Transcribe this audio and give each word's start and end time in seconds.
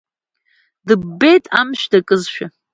Дыббит 0.87 1.45
амшә 1.59 1.85
дакызшәа. 1.91 2.45